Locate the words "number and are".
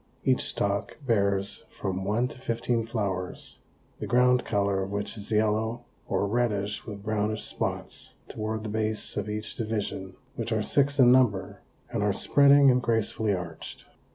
11.11-12.13